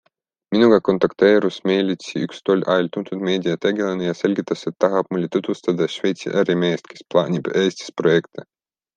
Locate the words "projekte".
8.03-8.47